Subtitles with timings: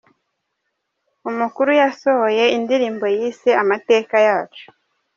[1.29, 4.65] Umukuru yasohoye indirimbo yise ‘Amateka Yacu.